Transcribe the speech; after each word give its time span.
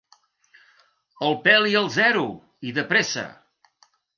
El 1.27 1.37
peli 1.45 1.77
al 1.83 1.91
zero, 1.99 2.25
i 2.71 2.75
de 2.79 2.89
pressa! 2.95 3.29